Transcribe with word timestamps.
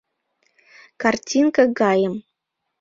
Картинка 1.01 1.63
гайым. 1.79 2.13